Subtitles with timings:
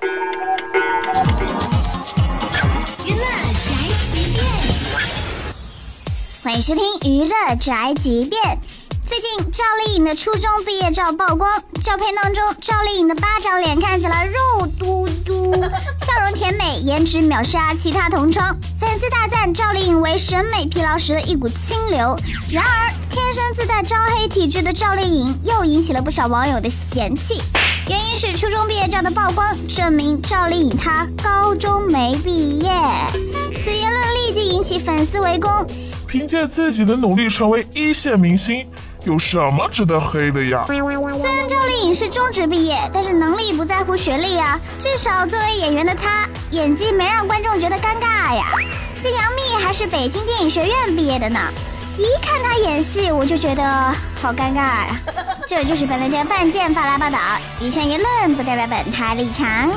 [0.00, 0.04] 娱
[3.14, 3.24] 乐
[3.64, 3.72] 宅
[4.12, 4.44] 急便，
[6.44, 8.40] 欢迎收听《娱乐宅急便》。
[9.04, 11.50] 最近赵丽颖的初中毕业照曝光，
[11.82, 15.52] 照片当中赵丽颖的巴掌脸看起来肉嘟嘟，
[16.06, 18.56] 笑容甜美，颜值秒杀其他同窗。
[18.78, 22.16] 粉丝大赞赵丽颖为审美疲劳时的一股清流。
[22.52, 27.42] 然而，天生自带招黑体质的赵丽颖又引起了不少网友的嫌弃。
[27.88, 28.27] 原因是
[28.88, 32.70] 照的曝光，证明赵丽颖她高中没毕业。
[33.62, 35.50] 此言论立即引起粉丝围攻。
[36.06, 38.66] 凭借自己的努力成为一线明星，
[39.04, 40.64] 有什么值得黑的呀？
[40.66, 44.58] 虽然赵丽颖是中职毕业，但是能力不在乎学历啊。
[44.80, 48.46] 至少作为演员的她，演技没让观众觉得尴尬呀。
[49.02, 51.38] 这杨幂还是北京电影学院毕业的呢，
[51.98, 53.62] 一看她演戏，我就觉得
[54.14, 55.00] 好尴尬呀。
[55.48, 57.18] 这就是本台饭件发来报道，
[57.58, 59.70] 以上言论不代表本台立场。